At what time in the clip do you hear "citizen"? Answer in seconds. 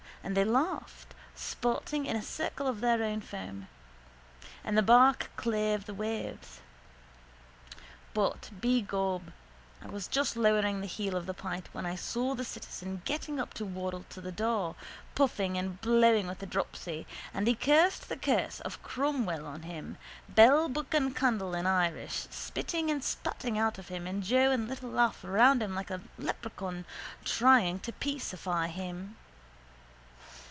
12.45-13.01